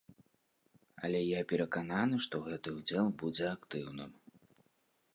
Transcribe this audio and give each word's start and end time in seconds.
Але 1.07 1.19
я 1.23 1.41
перакананы, 1.51 2.15
што 2.29 2.35
гэты 2.49 2.69
ўдзел 2.81 3.05
будзе 3.23 3.45
актыўным. 3.55 4.11